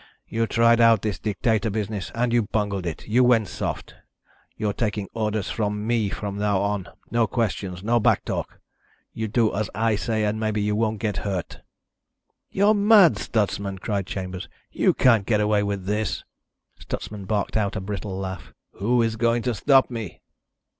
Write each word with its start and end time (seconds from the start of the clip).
You 0.27 0.47
tried 0.47 0.81
out 0.81 1.03
this 1.03 1.19
dictator 1.19 1.69
business 1.69 2.11
and 2.15 2.33
you 2.33 2.41
bungled 2.47 2.87
it. 2.87 3.07
You 3.07 3.23
went 3.23 3.47
soft. 3.47 3.93
You're 4.57 4.73
taking 4.73 5.07
orders 5.13 5.51
from 5.51 5.85
me 5.85 6.09
from 6.09 6.39
now 6.39 6.59
on. 6.59 6.87
No 7.11 7.27
questions, 7.27 7.83
no 7.83 7.99
back 7.99 8.25
talk. 8.25 8.59
You 9.13 9.27
do 9.27 9.53
as 9.53 9.69
I 9.75 9.95
say 9.95 10.23
and 10.25 10.39
maybe 10.39 10.59
you 10.59 10.75
won't 10.75 10.99
get 10.99 11.17
hurt." 11.17 11.61
"You're 12.49 12.73
mad, 12.73 13.15
Stutsman!" 13.19 13.77
cried 13.77 14.07
Chambers. 14.07 14.49
"You 14.71 14.95
can't 14.95 15.27
get 15.27 15.39
away 15.39 15.61
with 15.61 15.85
this." 15.85 16.23
Stutsman 16.79 17.25
barked 17.25 17.55
out 17.55 17.75
a 17.75 17.79
brittle 17.79 18.17
laugh. 18.17 18.55
"Who 18.79 19.03
is 19.03 19.17
going 19.17 19.43
to 19.43 19.53
stop 19.53 19.91
me?" 19.91 20.21